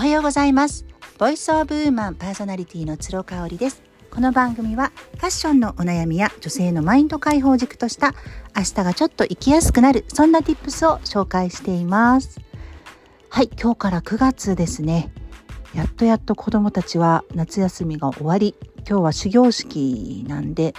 [0.00, 0.86] はようございます。
[1.18, 3.82] ボイスオブウーマンパーソナリティの鶴香織です。
[4.10, 8.14] この番組はファッションのお悩みや女性のマインド解放軸とした
[8.56, 12.40] 明日がちょっと生きやすくなるそんな tips を紹介しています。
[13.28, 15.12] はい今日から9月ですね。
[15.74, 18.54] やっとやっと子供たちは夏休みが終わり
[18.88, 20.74] 今日は始業式なんで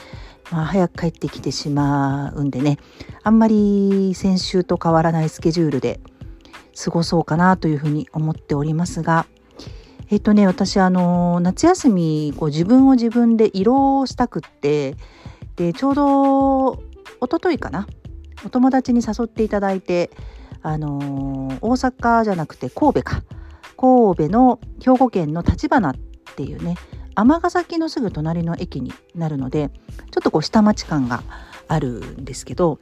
[0.51, 2.79] まあ、早く帰ってきてしまうんでね。
[3.21, 5.99] あんまり先週と変わらないスケジュールで
[6.83, 9.25] 過ごそうかなというふうに思っておりますが
[10.09, 14.95] えっとね私あの夏休みこう自分を自分で色をしたくって
[15.55, 16.73] でちょうど
[17.21, 17.87] 一昨日かな
[18.45, 20.09] お友達に誘っていただいて
[20.63, 20.97] あの
[21.61, 23.23] 大阪じゃなくて神戸か。
[23.81, 25.95] 神戸の兵庫県の立花っ
[26.35, 26.75] ていうね
[27.15, 29.71] 尼崎のすぐ隣の駅になるので
[30.11, 31.23] ちょっとこう下町感が
[31.67, 32.79] あるんですけど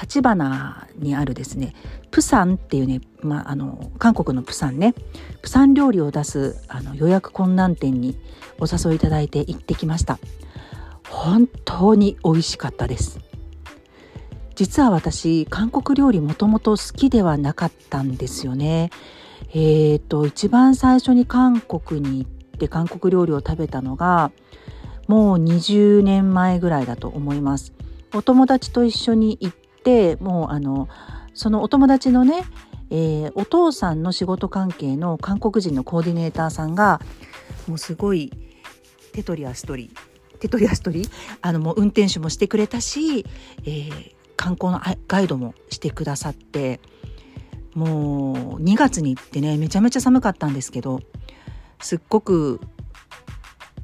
[0.00, 1.74] 立花にあるですね
[2.10, 4.94] プサンっていうね、まあ、あの韓国のプサンね
[5.42, 8.16] プサン料理を出すあの予約困難店に
[8.60, 10.18] お誘いいただいて行ってきました。
[11.08, 13.20] 本当に美味しかったです。
[14.54, 18.90] 実は私韓国料理もともと好きではなかったんですよね。
[19.50, 24.32] えーと一番最初に韓国に行って韓国料理を食べたのが
[25.06, 27.77] もう20年前ぐらいだと思います。
[28.14, 30.88] お友達と一緒に行ってもうあの
[31.34, 32.42] そのお友達のね、
[32.90, 37.00] えー、お父さんの仕事関係の韓国人のコーディネーターさんが
[37.66, 38.32] もうすごい
[39.12, 39.90] 手取り足取り
[40.40, 41.08] 手取り足取り
[41.42, 43.26] あのもう運転手もしてくれたし、
[43.64, 46.80] えー、観光のガイドもしてくださって
[47.74, 51.00] もう2月に行ってねめちゃめちゃ寒かったんですけど
[51.80, 52.60] すっごく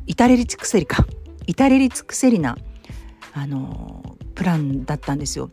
[0.06, 1.05] 至れり尽くせりか
[1.47, 2.56] 至れり尽くせりな
[3.33, 5.50] あのプランだったんですよ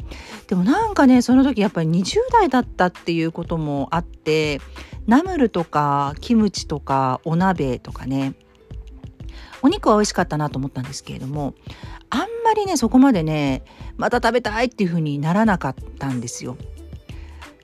[0.48, 4.60] でもなんかねその時やっぱり20代だったっていうこともあって
[5.08, 8.34] ナムルとかキムチとかお鍋とかね
[9.62, 11.54] お肉は美味しかったなと思ったんですけれども
[12.10, 13.64] あんまりねそこまでね
[13.98, 16.58] また食べたいっていう風にならなかったんですよ。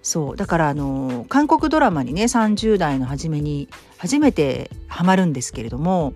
[0.03, 3.67] そうだからあの韓国ドラマにね30代の初めに
[3.97, 6.13] 初めてハマるんですけれども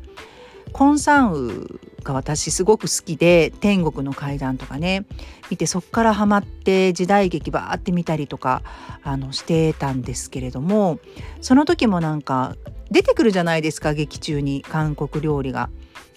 [0.73, 5.05] コン・サンウが私すごく好きで天国の階段とかね
[5.49, 8.63] 見てそっからハマって時代劇バーって見たりとか
[9.03, 10.99] あのしてたんですけれども
[11.41, 12.55] その時もなんか
[12.89, 15.69] 出てくるじゃないですか劇中に韓国料理が。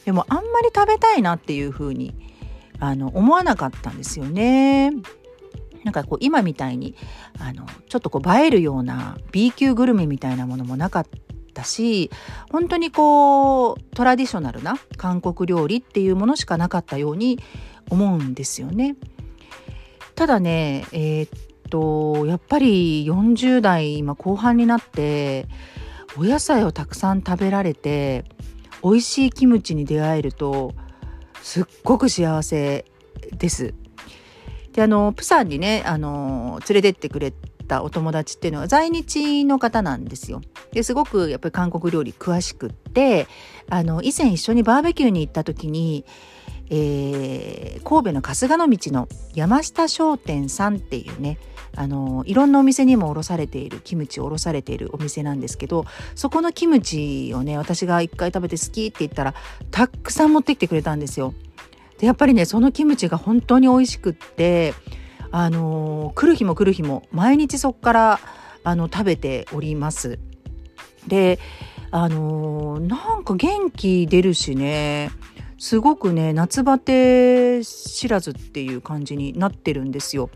[0.04, 2.15] でもあんまり食べたいなっていう風に
[2.78, 4.92] あに思わなかったんですよね。
[5.84, 6.94] なんかこう今みたいに
[7.38, 11.06] あのちょっとこう映えるような B 級グルメみたいなものもなかっ
[11.54, 12.10] たし
[12.50, 17.38] 本当にこうトラディショナルな韓国料理っていうものしかなかったように
[17.91, 18.97] 思うんですよね。
[20.15, 21.31] ただねえー、っ
[21.70, 25.48] とやっぱり40代今後半になって
[26.16, 28.25] お野菜をたくさん食べられて
[28.82, 30.75] 美味しいキムチに出会えると
[31.42, 32.84] すっごく幸せ
[33.32, 33.75] です。
[34.72, 37.32] であのプサンにねあの連れてってくれ
[37.65, 40.41] たお友達っていうのは在日の方なんですよ。
[40.73, 43.27] ですごくやっぱり韓国料理詳しくって
[43.69, 46.05] あの以前一緒にバーベキューに行った時に、
[46.71, 51.39] えー、神戸の春日の道の山下商店さんっていうね
[51.77, 59.35] あのいろんなお店にも卸されているキムチを卸されているお店なんですけどそこのキムチをね私が一回食べて好きって言ったら
[59.71, 61.35] たくさん持ってきてくれたんですよ。
[61.99, 64.75] でやっぱりねそのキムチが本当に美味しくって
[65.37, 68.21] あの来る日も来る日も毎日そこから
[68.62, 70.21] あの食べております。
[71.09, 71.41] で
[71.91, 75.11] あのなんか元気出るしね。
[75.59, 80.31] すごくね夏バテ知らずっていう感じになってるんですよ。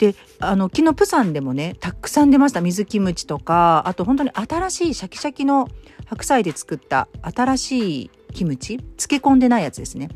[0.00, 2.60] であの昨日プサンでもねたくさん出ました。
[2.60, 5.68] 水キムチとかあと本当に新しいシャキシャキの
[6.06, 8.78] 白菜で作った新しいキムチ？
[8.78, 10.08] 漬け込んでないやつですね。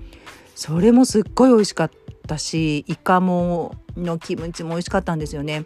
[0.56, 1.90] それもすっごい美味しかっ
[2.28, 5.64] ったしイカものキムチも美味しかったんですよね。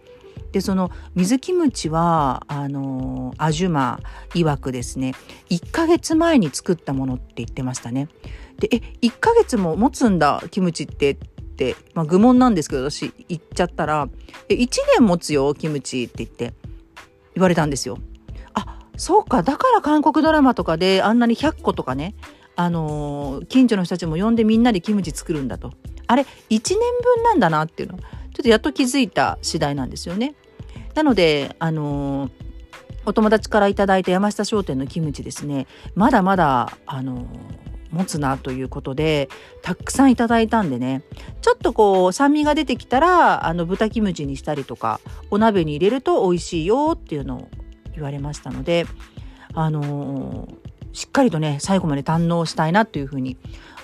[0.52, 4.00] でその水キムチはあのアジュマ
[4.30, 5.14] 曰くですね
[5.48, 8.08] 1ヶ月前に作ったものって言ってましたね。
[8.58, 14.08] でえ1ヶ月も持つんだキムチってって、まあ、愚問なんですけど私言っちゃったら
[14.48, 14.68] 「え1
[14.98, 16.54] 年持つよキムチ」って言って
[17.34, 17.98] 言われたんですよ。
[18.54, 22.14] あそうかだから韓国ドラマとかであんなに100個とかね
[22.54, 25.72] あのー、近所の人たちも呼んでみんなでキムチ作るんだと
[26.12, 26.78] あれ1年
[27.16, 27.98] 分なんだなっていうの。
[27.98, 28.04] ちょ
[28.40, 30.34] っとやっと気づいた次第なんですよね。
[30.94, 32.30] なのであの、
[33.04, 35.66] お友達から頂いた山下商店のキムチですね。
[35.94, 37.26] まだまだあの
[37.90, 39.28] 持つなということで
[39.60, 41.02] たくさんいただいたんでね。
[41.40, 45.00] ちょっとこう酸味が出てきたらあの豚キムチにしたりとか
[45.30, 47.48] お鍋に入れると美味しいよっていうのを
[47.94, 48.86] 言われましたので
[49.54, 50.48] あの、
[50.92, 53.36] しっかりとね最後まで堪能したいなというふうに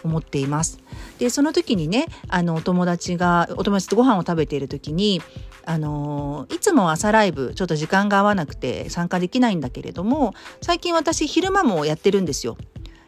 [0.05, 0.79] 思っています。
[1.19, 5.21] でその時にねあのお友達がお友達とご飯を食べている時に
[5.65, 12.57] あのいつも朝ライブちょっと時間が合わなくて参加できないんだけれども最近私昼間もやってるんですよ。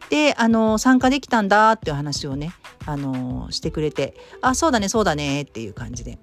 [0.09, 2.51] であの参加できたんだっていう話をね
[2.85, 6.19] あのしてくれて「あそうだねそうだね」っていう感じで。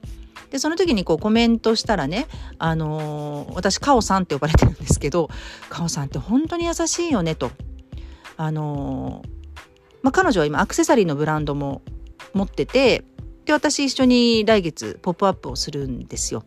[0.50, 2.26] でその時にこうコメントしたらね、
[2.58, 5.28] あのー、私カオさんって呼ばれてるんですけど
[5.68, 7.50] カオさんって本当に優しいよねと。
[8.38, 9.37] あのー
[10.02, 11.82] まあ、彼女は今アクセサリーのブランドも
[12.34, 13.04] 持ってて
[13.44, 16.44] で私一緒に来月ポップアップをするんですよ。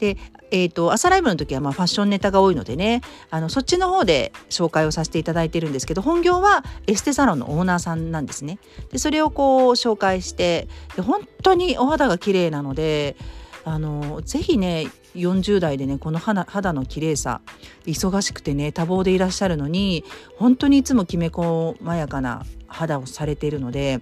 [0.00, 0.16] で、
[0.50, 8.58] えーと、朝ライブの時はまあファッションネタが多いのでねあのそっちの方で紹介をさせていただいてるんですけど本業はエステサロンのオーナーさんなんですね。
[8.90, 10.66] でそれをこう紹介して
[10.96, 13.16] で本当にお肌が綺麗なので
[13.64, 17.40] あのぜひね40代でねこの肌肌の綺麗さ
[17.86, 20.04] 忙しくてね多忙でいらっしゃるのに
[20.36, 24.00] 本当にいつもきめ細やかな肌をされているので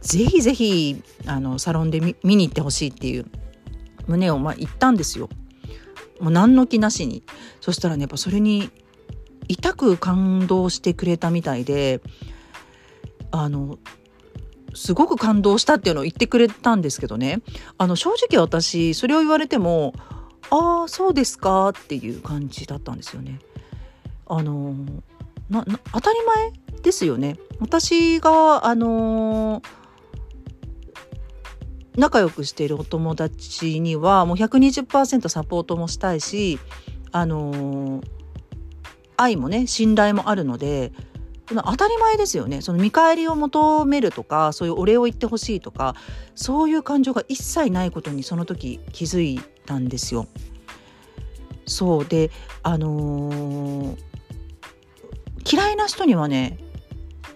[0.00, 3.26] ぜひぜひあのサロンで見に行ってほしいっていう
[4.06, 5.28] 胸をまあ言ったんですよ。
[6.20, 7.22] もう何の気なしに
[7.60, 8.70] そしたらねやっぱそれに
[9.48, 12.00] 痛く感動してくれたみたいで
[13.30, 13.78] あの
[14.76, 17.40] すごく感動したっていうのを言ってくれたんですけどね
[17.78, 19.94] あの正直私それを言われても
[20.50, 23.40] ああそうですかっていう感じだったんですよね。
[24.28, 24.74] あの
[25.50, 26.52] な当たり前
[26.82, 27.36] ですよね。
[27.58, 29.62] 私があの
[31.96, 36.58] 仲良くしているお友達にはもう120%サポートもしたいし
[37.10, 38.02] あの
[39.16, 40.92] 愛もね信頼もあるので
[41.48, 42.60] 当たり前ですよね。
[42.60, 45.94] その見返りを求めるとかそういうお礼を言ってほしいとか
[46.34, 50.26] そういう感情が一切ないことにその時気づいたんですよ。
[51.66, 52.04] そう。
[52.04, 52.30] で
[52.62, 53.96] あのー、
[55.50, 56.58] 嫌いな人にはね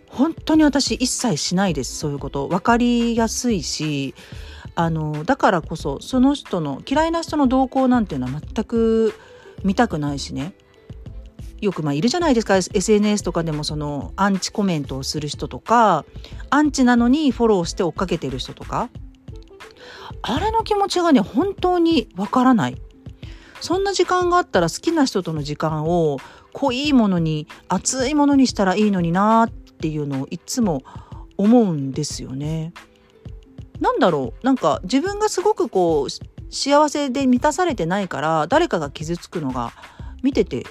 [0.08, 1.96] 本当に私一切しないです。
[1.96, 2.48] そういうこと。
[2.48, 4.14] 分かりやすいし
[4.74, 9.14] あのだからこそその人の嫌いな人の動向なんていうのは全く
[9.62, 10.54] 見たくないしね。
[11.60, 12.56] よくまあいるじゃないですか。
[12.56, 16.04] SNS とかでもそのアンチコメントをする人とか
[16.50, 18.88] アンチなのにフォローして追っかけてる人とか。
[20.22, 22.76] あれの気持ちがね本当にわからない。
[23.60, 26.18] そんな時間があったら好きな人との時間を
[26.52, 30.82] 濃いものに熱いものにしたらいいのになっていうのをいつも
[31.36, 32.72] 思うんですよね。
[33.80, 34.44] なんだろう。
[34.44, 36.08] なんか自分がすごくこう
[36.50, 39.72] 幸せで満たされてないから誰かが傷つくのが
[40.22, 40.66] 見てて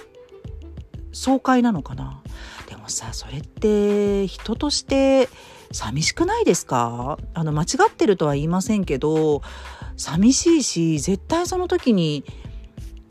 [1.12, 2.22] 爽快なのかな？
[2.68, 5.28] でもさそれって人として
[5.72, 7.18] 寂しくないですか？
[7.34, 9.42] あの間違ってるとは言いませんけど
[9.96, 12.24] 寂しいし絶対その時に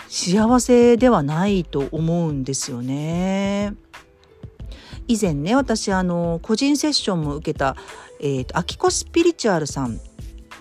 [0.08, 3.76] 幸せではないと思うんですよね。
[5.08, 7.76] 以前ね私あの個人セッションも受けた
[8.22, 9.98] えーと、アキコスピリチュアルさん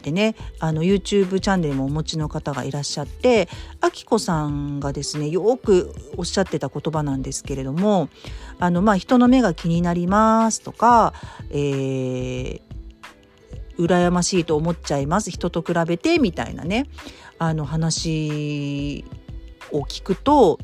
[0.03, 3.49] でねあの YouTube チャンネルもお持ちの方がいらっしゃって
[3.81, 8.09] あきこさんがですねよくおっしゃってた言葉なんですけれども
[8.59, 11.13] あのまあ人の目が気になりますとか、
[11.51, 12.61] えー、
[13.79, 16.87] 羨ましいと思っちゃいます人と比べてみたいなね
[17.39, 19.05] あの話
[19.73, 20.59] を聞くと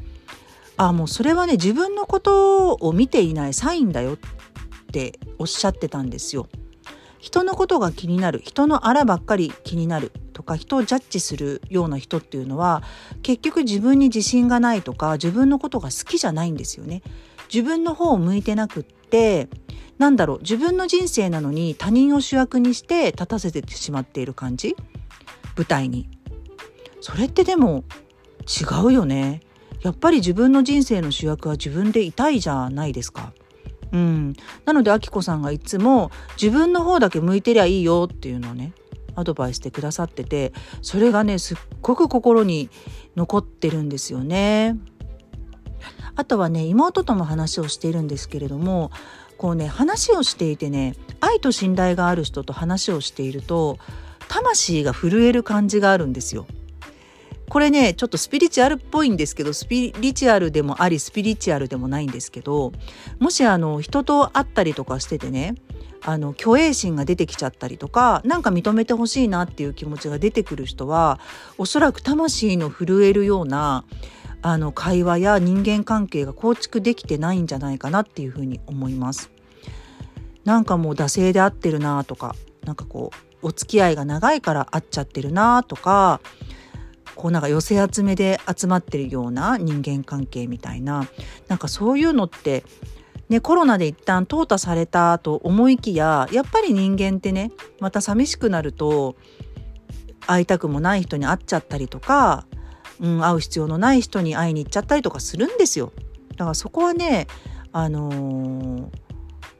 [0.77, 4.17] あもうそれはね自分のことを見ていないサインだよっ
[4.93, 6.49] ておっしゃってたんですよ。
[7.25, 12.83] 人のことが気になる人のあらばっかり気になるとか人をジャッジするような人っていうのは
[13.23, 17.01] 結局自分に自信がないとか自分のことが好きじゃないんですよね。
[17.51, 19.49] 自分の方を向いてなくって
[19.97, 24.77] なんだろう自分の人生なのに他人を主役にして立たせてしまっている感じ？
[25.57, 26.11] 舞台に。
[27.01, 27.85] それってでも
[28.43, 29.41] 違うよね。
[29.81, 33.33] やっぱり自分の人生の主役は自分でいたいじゃないですか。
[33.95, 34.35] うん、
[34.65, 36.11] なのであきこさんがいつも
[36.41, 38.73] 自分の方だけ向いてりゃいいよっていうのをね
[39.15, 42.71] アドバイスしてくださっててそれがねすっごく心に
[43.15, 44.77] 残ってるんですよね。
[46.17, 48.91] あとはね妹とも話をしているんですけれども
[49.37, 53.79] こうね話をしていてね愛と信頼がある人と話をしていると
[54.29, 56.47] 魂が震える感じがあるんですよ。
[57.49, 62.73] これねちょっとスピリチュアルっぽいんですけどスピリチュアルでもありスピリチュアルでもないんですけど
[63.19, 65.55] もしあの人と会ったりとかしててね
[66.07, 71.19] あの虚栄心が出てきちゃったりとか何か認めてほしいなっていう気持ちが出てくる人は
[71.57, 73.85] おそらく魂の震えるような
[74.43, 79.31] あの会話や人間関係が構築できてないんじゃないかなっていうふうに思います。
[80.45, 82.37] なんかもう惰性で会ってるなとか
[82.67, 83.11] なんかこ
[83.43, 86.21] うお付き合いが長いから会っちゃってるなとか
[87.15, 91.07] こうなんか寄せ集めで集まってるような人間関係みたいな
[91.49, 92.65] なんかそういうのって
[93.29, 99.17] ね、コロナで一旦淘汰されたと思いきややっぱり人間ってねまた寂しくなると
[100.27, 102.47] 会いたくもない人に会っちゃったりとか、
[103.01, 105.93] うん、会う必要のない人に会いに行っちゃったりとかするんですよ。
[106.37, 107.27] だからそこはね
[107.73, 108.89] あのー、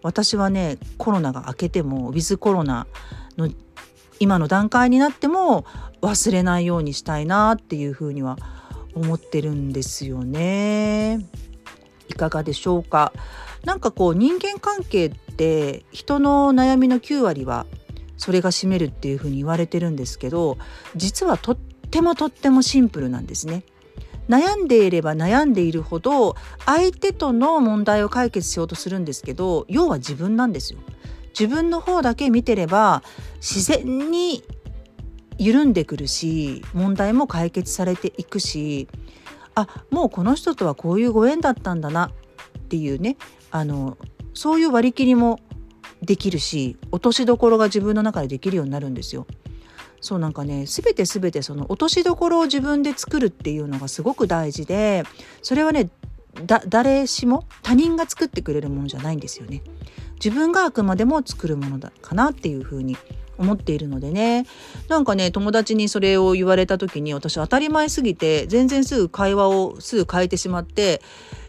[0.03, 2.87] 私はねコロナが明けてもウィズコロナ
[3.37, 3.49] の
[4.21, 5.65] 今の段階になっても
[6.05, 8.37] 忘れないようにしたいなっていうふうには
[8.95, 11.27] 思ってるんですよね。
[12.09, 13.13] いかがでしょうか？
[13.65, 17.67] なんかこう人間関係って人の悩みの9割は
[18.19, 20.59] それが占めるっていうふうに言われてるんですけど
[20.95, 23.65] 実はとってもとってもシンプルなんですね。
[24.29, 26.35] 悩んでいれば悩んでいるほど
[26.65, 30.79] 相手との問題を解決しようとするんですけど要は自分なんですよ。
[31.39, 33.03] 自分の方だけ見てれば
[33.37, 34.45] 自然に
[35.39, 38.89] 緩んでくるし問題も解決されていくし
[39.55, 42.13] あもうこの人とはこういうご縁だったんだな
[42.59, 43.17] っていうね
[43.51, 43.99] あの
[44.33, 45.41] そういう割り切りも
[46.03, 49.27] できるし落としどころが自分の中でできるようになるんですよ。
[50.01, 55.05] そうなんかね全て全てその落としどころを自分で作るっていうのがすごく大事で
[55.41, 55.89] それはね
[56.69, 59.63] 誰しも他人が作ってくれるものじゃないんですよね。
[60.17, 62.97] 自分があくまでも作るものだかなっていうふうに
[63.39, 64.47] 思っているのでね。
[64.89, 71.01] なんかね友達にそれを言われた時に私当たり前すぎて全然すぐ会話をすぐ変えてしまって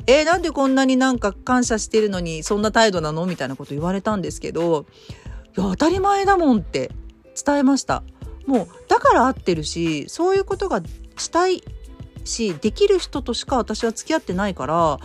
[0.08, 3.26] えー、なんでこんなになんか感謝してるのにそんな態度なの？
[3.26, 4.86] みたいなこと言われたんですけど
[5.58, 6.92] いや当たり前だもんって
[7.44, 8.04] 伝えました。
[8.46, 10.82] もうだから合ってるしそういうことが
[11.18, 11.64] したい
[12.24, 15.00] しできる人としか私は付き合ってないから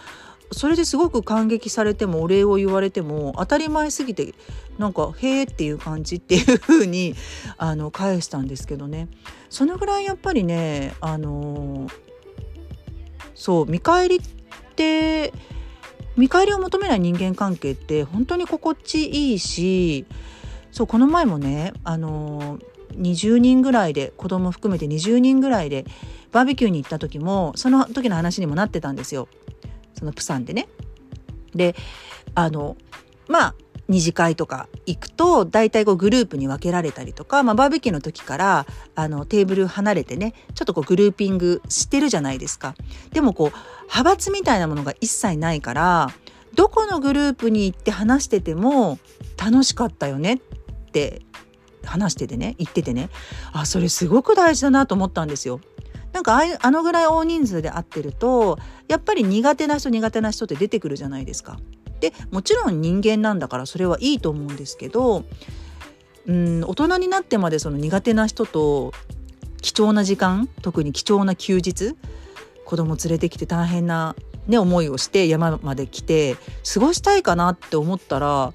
[0.53, 4.35] それですごく感激されてもお礼を言われても当たり前すぎて
[4.79, 7.15] なんか「へえ」っていう感じっていう風に
[7.57, 9.09] あに返したんですけどね
[9.49, 11.87] そのぐらいやっぱりねあの
[13.35, 14.21] そう見返りっ
[14.75, 15.33] て
[16.17, 20.05] 見返りを求めない人間関係って本当に心地いいし
[20.73, 22.59] そうこの前もねあの
[22.97, 25.85] 20人ぐらいで子供含めて20人ぐらいで
[26.33, 29.29] バーベキューに行った時もその時の話にもなってたんですよ。
[30.01, 30.69] そのプサンでね。
[31.55, 31.77] で
[32.35, 32.77] あの
[33.29, 33.55] まあ
[33.89, 42.77] 二次会とか行くと大体こうグループに分けられたりとか、まあ、バーベキューの時からあのテーブル離れてねちょっとこうグルーピングしてるじゃないですか。
[43.13, 43.49] でもこう
[43.87, 46.09] 派閥みたいなものが一切ないから
[46.55, 49.01] どこのグループに行って話してても
[49.37, 50.39] 楽しかったよねっ
[50.93, 51.23] て
[51.85, 53.11] 話しててね言っててね
[53.53, 55.61] あそれすごく大事だなと思ったんですよ。
[56.13, 61.59] なんかあのぐらい大人数で会ってるとやっぱり苦手な人苦手な人って出てくるじゃないですか。
[62.01, 65.25] でもちろん人間なんだからそれはいいと思うんですけど
[66.27, 68.93] うん大人になってまでその苦手な人と
[69.61, 71.95] 貴重な時間特に貴重な休日
[72.65, 76.37] 子供連れてきて大変な、ね、思いをして山まで来て
[76.73, 78.55] 過ごしたいかなって思ったら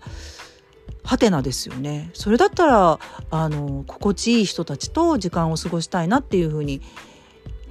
[1.03, 6.81] ハテナですよねそれだったらあの心地いい人たちと時間を過ごしたいなっていうふうに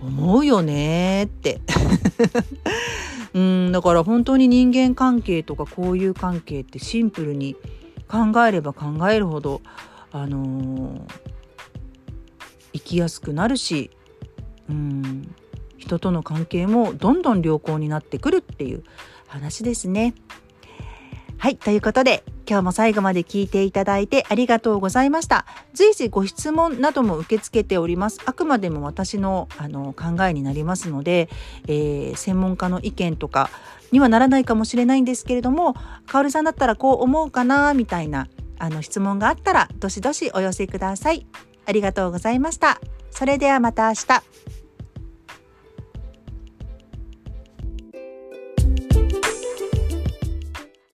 [0.07, 1.61] 思うよねって
[3.35, 7.57] うんだから本当に人間関係とか交友関係ってシンプルに
[8.09, 9.61] 考えれば考えるほど
[10.13, 11.01] あのー、
[12.75, 13.91] 生きやすくなるし
[14.69, 15.35] うん
[15.79, 18.85] 人との関係もどんどん良好になってくるっていう
[19.27, 20.15] 話ですね。
[21.45, 21.59] はい。
[21.59, 25.45] ということで、今日も最後まで聞いていただいてありがとうございました。
[25.75, 28.19] 随時ご質問なども受け付けております。
[28.25, 31.29] あくまでも私のあの考えになりますので、
[31.69, 33.51] えー、専門家の意見とか
[33.93, 35.75] にはならないかもしれないんですけれども、
[36.07, 38.27] かおるさんだったらこう思うかな、みたいな
[38.59, 41.27] あの質問があったら、どしどしお寄せください。
[41.67, 42.81] ありがとうございました。
[43.11, 44.64] それではまた明日。